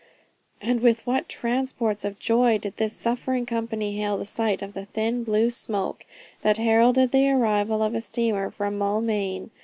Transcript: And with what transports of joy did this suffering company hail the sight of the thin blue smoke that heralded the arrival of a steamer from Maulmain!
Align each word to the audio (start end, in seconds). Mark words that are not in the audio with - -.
And 0.63 0.79
with 0.79 1.05
what 1.05 1.29
transports 1.29 2.03
of 2.03 2.17
joy 2.17 2.57
did 2.57 2.77
this 2.77 2.95
suffering 2.95 3.45
company 3.45 3.97
hail 3.99 4.17
the 4.17 4.25
sight 4.25 4.63
of 4.63 4.73
the 4.73 4.85
thin 4.85 5.23
blue 5.23 5.51
smoke 5.51 6.07
that 6.41 6.57
heralded 6.57 7.11
the 7.11 7.29
arrival 7.29 7.83
of 7.83 7.93
a 7.93 8.01
steamer 8.01 8.49
from 8.49 8.79
Maulmain! 8.79 9.51